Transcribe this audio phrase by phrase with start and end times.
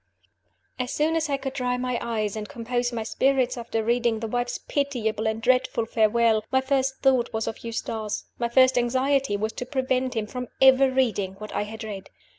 [0.79, 4.25] As soon as I could dry my eyes and compose my spirits after reading the
[4.25, 9.53] wife's pitiable and dreadful farewell, my first thought was of Eustace my first anxiety was
[9.53, 12.09] to prevent him from ever reading what I had read.